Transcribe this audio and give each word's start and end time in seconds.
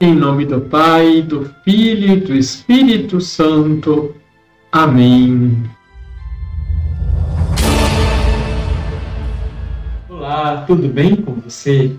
Em 0.00 0.12
nome 0.12 0.44
do 0.44 0.60
Pai, 0.60 1.22
do 1.22 1.48
Filho 1.62 2.14
e 2.14 2.16
do 2.16 2.34
Espírito 2.34 3.20
Santo. 3.20 4.12
Amém. 4.72 5.62
Olá, 10.08 10.64
tudo 10.66 10.88
bem 10.88 11.14
com 11.14 11.34
você? 11.34 11.92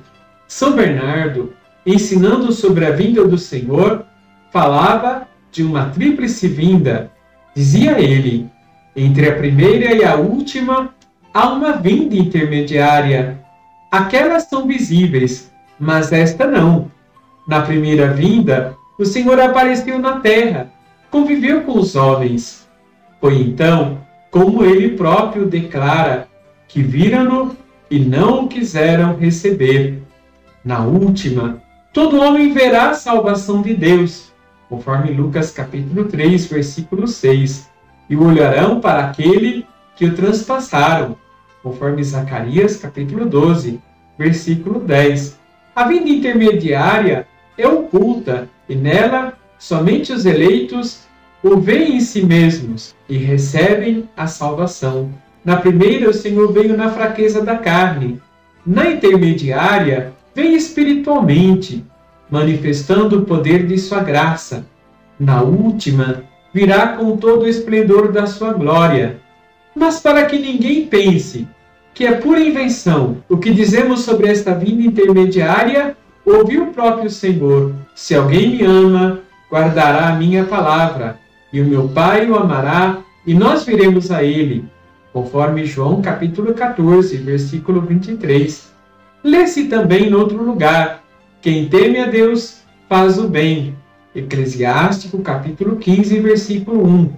São 0.46 0.76
Bernardo, 0.76 1.54
ensinando 1.86 2.52
sobre 2.52 2.86
a 2.86 2.92
vinda 2.92 3.26
do 3.26 3.38
Senhor, 3.38 4.06
falava 4.52 5.26
de 5.50 5.64
uma 5.64 5.86
tríplice 5.86 6.50
vinda. 6.50 7.10
Dizia 7.56 7.98
ele: 7.98 8.50
entre 8.94 9.30
a 9.30 9.38
primeira 9.38 9.94
e 9.94 10.04
a 10.04 10.16
última 10.16 10.94
há 11.34 11.48
uma 11.48 11.78
vinda 11.78 12.14
intermediária. 12.14 13.40
Aquelas 13.90 14.50
são 14.50 14.68
visíveis, 14.68 15.50
mas 15.80 16.12
esta 16.12 16.46
não. 16.46 16.94
Na 17.48 17.62
primeira 17.62 18.08
vinda, 18.08 18.76
o 18.98 19.06
Senhor 19.06 19.40
apareceu 19.40 20.00
na 20.00 20.20
terra, 20.20 20.72
conviveu 21.12 21.62
com 21.62 21.78
os 21.78 21.96
homens. 21.96 22.68
Foi 23.22 23.40
então, 23.40 24.00
como 24.32 24.66
ele 24.66 24.98
próprio 24.98 25.46
declara, 25.46 26.28
que 26.68 26.82
viram-no 26.82 27.56
e 27.90 28.00
não 28.00 28.46
o 28.46 28.48
quiseram 28.48 29.16
receber. 29.16 30.02
Na 30.64 30.80
última, 30.84 31.62
todo 31.94 32.20
homem 32.20 32.52
verá 32.52 32.90
a 32.90 32.96
salvação 32.96 33.62
de 33.62 33.76
Deus, 33.76 34.34
conforme 34.68 35.12
Lucas 35.12 35.52
capítulo 35.52 36.06
3, 36.06 36.48
versículo 36.48 37.08
6, 37.08 37.70
e 38.10 38.16
olharão 38.16 38.80
para 38.80 39.06
aquele 39.06 39.68
que 39.96 40.06
o 40.06 40.16
transpassaram, 40.16 41.16
conforme 41.62 42.04
Zacarias 42.04 42.78
capítulo 42.78 43.26
12, 43.26 43.80
versículo 44.18 44.80
10. 44.80 45.40
A 45.76 45.88
vida 45.88 46.10
intermediária 46.10 47.28
é 47.58 47.68
oculta 47.68 48.50
e 48.68 48.76
nela 48.76 49.34
somente 49.58 50.12
os 50.12 50.26
eleitos 50.26 51.06
o 51.44 51.58
veem 51.58 51.98
em 51.98 52.02
si 52.02 52.26
mesmos 52.26 52.96
e 53.08 53.18
recebem 53.18 54.10
a 54.18 54.26
salvação. 54.28 55.12
Na 55.44 55.58
primeira, 55.58 56.10
o 56.10 56.14
Senhor 56.14 56.52
veio 56.52 56.76
na 56.76 56.90
fraqueza 56.90 57.44
da 57.44 57.56
carne. 57.56 58.20
Na 58.66 58.90
intermediária, 58.90 60.12
vem 60.34 60.56
espiritualmente, 60.56 61.86
manifestando 62.32 63.20
o 63.20 63.26
poder 63.26 63.68
de 63.68 63.78
sua 63.78 64.00
graça. 64.00 64.66
Na 65.20 65.44
última, 65.44 66.24
virá 66.52 66.88
com 66.90 67.16
todo 67.16 67.44
o 67.44 67.48
esplendor 67.48 68.12
da 68.12 68.26
sua 68.26 68.54
glória. 68.54 69.20
Mas 69.76 70.00
para 70.00 70.26
que 70.26 70.40
ninguém 70.40 70.88
pense 70.88 71.48
que 71.94 72.06
é 72.06 72.14
pura 72.14 72.40
invenção 72.40 73.18
o 73.30 73.38
que 73.38 73.52
dizemos 73.52 74.02
sobre 74.02 74.30
esta 74.30 74.56
vinda 74.56 74.82
intermediária, 74.82 75.96
ouviu 76.26 76.64
o 76.64 76.74
próprio 76.74 77.10
Senhor: 77.10 77.74
Se 77.94 78.16
alguém 78.16 78.58
me 78.58 78.64
ama, 78.64 79.22
guardará 79.52 80.10
a 80.10 80.16
minha 80.16 80.46
palavra, 80.46 81.20
e 81.54 81.62
o 81.62 81.66
meu 81.66 81.88
Pai 81.88 82.30
o 82.30 82.36
amará, 82.36 82.98
e 83.26 83.34
nós 83.34 83.64
viremos 83.64 84.12
a 84.12 84.24
ele. 84.24 84.66
Conforme 85.14 85.66
João 85.66 86.02
capítulo 86.02 86.54
14, 86.54 87.16
versículo 87.18 87.82
23. 87.82 88.74
Lê-se 89.24 89.66
também 89.66 90.10
em 90.10 90.14
outro 90.14 90.44
lugar: 90.44 91.04
Quem 91.42 91.70
teme 91.70 92.00
a 92.00 92.08
Deus 92.08 92.62
faz 92.90 93.18
o 93.18 93.28
bem. 93.28 93.76
Eclesiástico 94.14 95.20
capítulo 95.20 95.76
15, 95.76 96.20
versículo 96.20 96.86
1. 96.86 97.14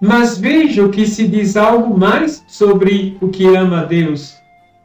Mas 0.00 0.38
veja 0.38 0.88
que 0.88 1.06
se 1.06 1.26
diz 1.26 1.56
algo 1.56 1.98
mais 1.98 2.44
sobre 2.46 3.16
o 3.20 3.28
que 3.28 3.46
ama 3.56 3.80
a 3.80 3.84
Deus, 3.84 4.36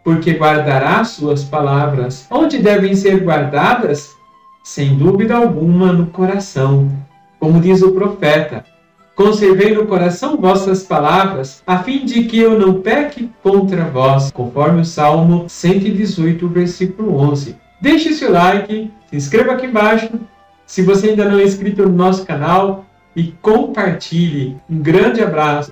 porque 0.04 0.34
guardará 0.34 1.04
suas 1.04 1.44
palavras. 1.44 2.28
Onde 2.30 2.58
devem 2.58 2.96
ser 2.96 3.24
guardadas? 3.24 4.16
Sem 4.64 4.98
dúvida 4.98 5.36
alguma 5.36 5.92
no 5.92 6.08
coração. 6.08 6.90
Como 7.40 7.60
diz 7.60 7.82
o 7.82 7.92
profeta: 7.92 8.64
Conservei 9.16 9.74
no 9.74 9.86
coração 9.86 10.38
vossas 10.38 10.84
palavras, 10.84 11.62
a 11.66 11.80
fim 11.80 12.06
de 12.06 12.24
que 12.24 12.40
eu 12.40 12.58
não 12.58 12.82
peque 12.82 13.30
contra 13.44 13.86
vós, 13.86 14.32
conforme 14.32 14.82
o 14.82 14.86
Salmo 14.86 15.46
118, 15.48 16.48
versículo 16.48 17.16
11. 17.18 17.56
Deixe 17.82 18.14
seu 18.14 18.32
like, 18.32 18.92
se 19.10 19.16
inscreva 19.16 19.54
aqui 19.54 19.66
embaixo. 19.66 20.10
Se 20.66 20.82
você 20.82 21.10
ainda 21.10 21.26
não 21.26 21.40
é 21.40 21.44
inscrito 21.44 21.84
no 21.84 21.90
nosso 21.90 22.26
canal, 22.26 22.86
e 23.16 23.34
compartilhe. 23.42 24.58
Um 24.70 24.80
grande 24.80 25.22
abraço. 25.22 25.72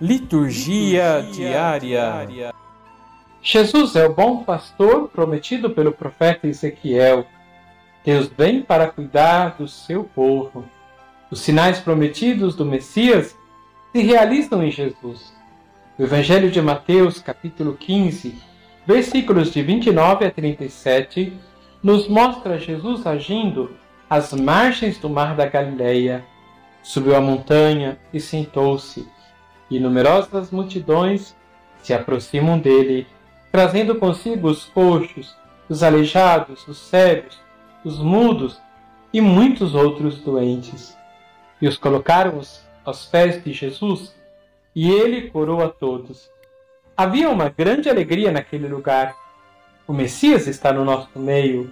Liturgia, 0.00 1.18
Liturgia 1.18 1.48
diária. 1.48 1.78
diária. 1.80 2.63
Jesus 3.46 3.94
é 3.94 4.06
o 4.06 4.14
bom 4.14 4.42
pastor 4.42 5.08
prometido 5.10 5.68
pelo 5.68 5.92
profeta 5.92 6.48
Ezequiel. 6.48 7.26
Deus 8.02 8.26
vem 8.26 8.62
para 8.62 8.88
cuidar 8.88 9.56
do 9.58 9.68
seu 9.68 10.02
povo. 10.02 10.64
Os 11.30 11.40
sinais 11.40 11.78
prometidos 11.78 12.56
do 12.56 12.64
Messias 12.64 13.36
se 13.92 14.02
realizam 14.02 14.62
em 14.62 14.70
Jesus. 14.70 15.30
O 15.98 16.02
Evangelho 16.02 16.50
de 16.50 16.62
Mateus, 16.62 17.20
capítulo 17.20 17.74
15, 17.74 18.34
versículos 18.86 19.52
de 19.52 19.62
29 19.62 20.24
a 20.24 20.30
37, 20.30 21.32
nos 21.82 22.08
mostra 22.08 22.58
Jesus 22.58 23.06
agindo 23.06 23.76
às 24.08 24.32
margens 24.32 24.96
do 24.96 25.10
mar 25.10 25.36
da 25.36 25.44
Galileia 25.44 26.24
subiu 26.82 27.16
a 27.16 27.20
montanha 27.20 27.98
e 28.12 28.20
sentou-se, 28.20 29.08
e 29.70 29.80
numerosas 29.80 30.50
multidões 30.50 31.34
se 31.82 31.94
aproximam 31.94 32.58
dele, 32.58 33.06
trazendo 33.54 33.94
consigo 33.94 34.48
os 34.48 34.64
coxos, 34.64 35.36
os 35.68 35.84
aleijados, 35.84 36.66
os 36.66 36.76
cegos, 36.76 37.40
os 37.84 38.00
mudos 38.00 38.60
e 39.12 39.20
muitos 39.20 39.76
outros 39.76 40.18
doentes. 40.18 40.98
E 41.62 41.68
os 41.68 41.78
colocaram 41.78 42.40
aos 42.84 43.06
pés 43.06 43.44
de 43.44 43.52
Jesus, 43.52 44.12
e 44.74 44.90
ele 44.90 45.30
curou 45.30 45.62
a 45.62 45.68
todos. 45.68 46.28
Havia 46.96 47.30
uma 47.30 47.48
grande 47.48 47.88
alegria 47.88 48.32
naquele 48.32 48.66
lugar. 48.66 49.14
O 49.86 49.92
Messias 49.92 50.48
está 50.48 50.72
no 50.72 50.84
nosso 50.84 51.16
meio, 51.16 51.70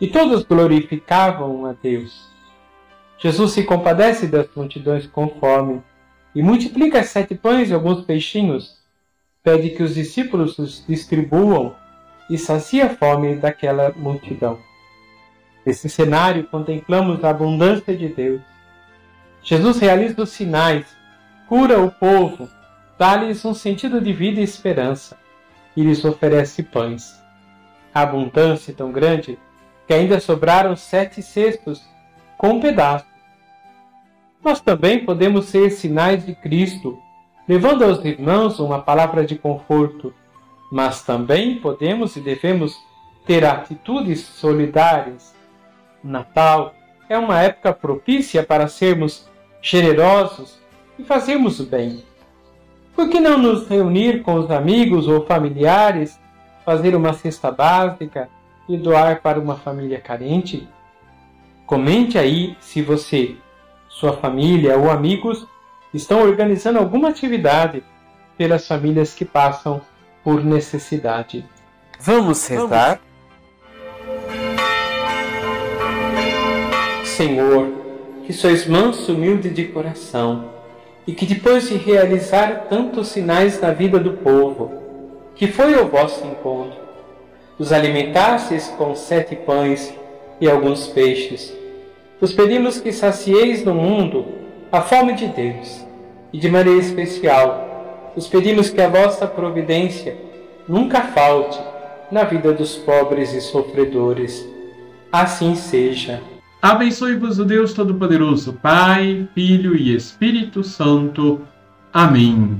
e 0.00 0.06
todos 0.06 0.44
glorificavam 0.44 1.66
a 1.66 1.72
Deus. 1.72 2.30
Jesus 3.18 3.50
se 3.50 3.64
compadece 3.64 4.28
das 4.28 4.46
multidões 4.54 5.04
com 5.08 5.28
fome 5.28 5.82
e 6.32 6.44
multiplica 6.44 7.02
sete 7.02 7.34
pães 7.34 7.70
e 7.70 7.74
alguns 7.74 8.04
peixinhos. 8.04 8.80
Pede 9.42 9.70
que 9.70 9.82
os 9.82 9.94
discípulos 9.94 10.58
os 10.58 10.84
distribuam 10.86 11.74
e 12.30 12.38
sacia 12.38 12.86
a 12.86 12.90
fome 12.90 13.36
daquela 13.36 13.92
multidão. 13.92 14.58
Nesse 15.66 15.88
cenário, 15.88 16.44
contemplamos 16.44 17.22
a 17.24 17.30
abundância 17.30 17.96
de 17.96 18.08
Deus. 18.08 18.40
Jesus 19.42 19.78
realiza 19.78 20.22
os 20.22 20.30
sinais, 20.30 20.86
cura 21.48 21.80
o 21.80 21.90
povo, 21.90 22.48
dá-lhes 22.98 23.44
um 23.44 23.54
sentido 23.54 24.00
de 24.00 24.12
vida 24.12 24.40
e 24.40 24.44
esperança, 24.44 25.18
e 25.76 25.82
lhes 25.82 26.04
oferece 26.04 26.62
pães. 26.62 27.12
A 27.94 28.02
abundância 28.02 28.72
tão 28.72 28.92
grande 28.92 29.38
que 29.86 29.92
ainda 29.92 30.20
sobraram 30.20 30.76
sete 30.76 31.20
cestos 31.20 31.82
com 32.38 32.50
um 32.50 32.60
pedaço 32.60 33.12
nós 34.44 34.60
também 34.60 35.04
podemos 35.04 35.46
ser 35.46 35.70
sinais 35.70 36.26
de 36.26 36.34
Cristo, 36.34 36.98
levando 37.52 37.84
aos 37.84 38.02
irmãos 38.02 38.58
uma 38.58 38.80
palavra 38.80 39.26
de 39.26 39.36
conforto, 39.36 40.10
mas 40.70 41.02
também 41.02 41.56
podemos 41.56 42.16
e 42.16 42.20
devemos 42.20 42.82
ter 43.26 43.44
atitudes 43.44 44.20
solidárias. 44.20 45.34
O 46.02 46.08
Natal 46.08 46.74
é 47.10 47.18
uma 47.18 47.42
época 47.42 47.70
propícia 47.74 48.42
para 48.42 48.68
sermos 48.68 49.28
generosos 49.60 50.58
e 50.98 51.04
fazermos 51.04 51.60
o 51.60 51.66
bem. 51.66 52.02
Por 52.96 53.10
que 53.10 53.20
não 53.20 53.36
nos 53.36 53.68
reunir 53.68 54.22
com 54.22 54.36
os 54.36 54.50
amigos 54.50 55.06
ou 55.06 55.26
familiares, 55.26 56.18
fazer 56.64 56.96
uma 56.96 57.12
cesta 57.12 57.50
básica 57.50 58.30
e 58.66 58.78
doar 58.78 59.20
para 59.20 59.38
uma 59.38 59.56
família 59.56 60.00
carente? 60.00 60.66
Comente 61.66 62.16
aí 62.16 62.56
se 62.60 62.80
você 62.80 63.36
sua 63.90 64.14
família 64.14 64.78
ou 64.78 64.90
amigos 64.90 65.46
estão 65.92 66.22
organizando 66.22 66.78
alguma 66.78 67.08
atividade 67.08 67.82
pelas 68.36 68.66
famílias 68.66 69.14
que 69.14 69.24
passam 69.24 69.80
por 70.24 70.44
necessidade. 70.44 71.44
Vamos 72.00 72.46
rezar? 72.46 73.00
Senhor, 77.04 77.68
que 78.24 78.32
sois 78.32 78.66
manso 78.66 79.12
e 79.12 79.14
humilde 79.14 79.50
de 79.50 79.66
coração, 79.66 80.50
e 81.06 81.12
que 81.12 81.26
depois 81.26 81.68
de 81.68 81.76
realizar 81.76 82.66
tantos 82.68 83.08
sinais 83.08 83.60
na 83.60 83.70
vida 83.72 83.98
do 83.98 84.12
povo, 84.14 84.72
que 85.34 85.46
foi 85.46 85.74
o 85.74 85.88
vosso 85.88 86.24
encontro, 86.24 86.80
os 87.58 87.72
alimentastes 87.72 88.68
com 88.78 88.94
sete 88.94 89.36
pães 89.36 89.94
e 90.40 90.48
alguns 90.48 90.86
peixes, 90.86 91.52
vos 92.20 92.32
pedimos 92.32 92.80
que 92.80 92.92
sacieis 92.92 93.64
no 93.64 93.74
mundo 93.74 94.41
a 94.72 94.80
fome 94.80 95.12
de 95.12 95.26
Deus, 95.26 95.86
e 96.32 96.38
de 96.38 96.50
maneira 96.50 96.80
especial, 96.80 98.10
vos 98.14 98.26
pedimos 98.26 98.70
que 98.70 98.80
a 98.80 98.88
vossa 98.88 99.26
providência 99.26 100.16
nunca 100.66 101.02
falte 101.02 101.60
na 102.10 102.24
vida 102.24 102.54
dos 102.54 102.76
pobres 102.76 103.34
e 103.34 103.40
sofredores. 103.42 104.48
Assim 105.12 105.54
seja. 105.54 106.22
Abençoe-vos 106.62 107.38
o 107.38 107.44
Deus 107.44 107.74
Todo-Poderoso, 107.74 108.54
Pai, 108.54 109.28
Filho 109.34 109.76
e 109.76 109.94
Espírito 109.94 110.64
Santo. 110.64 111.42
Amém. 111.92 112.58